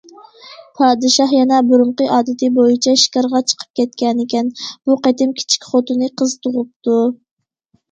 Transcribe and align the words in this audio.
پادىشاھ 0.77 1.33
يەنە 1.35 1.59
بۇرۇنقى 1.71 2.07
ئادىتى 2.15 2.49
بويىچە 2.55 2.95
شىكارغا 3.03 3.43
چىقىپ 3.53 3.75
كەتكەنىكەن، 3.81 4.51
بۇ 4.65 4.99
قېتىم 5.07 5.37
كىچىك 5.43 5.71
خوتۇنى 5.71 6.13
قىز 6.23 6.37
تۇغۇپتۇ. 6.47 6.99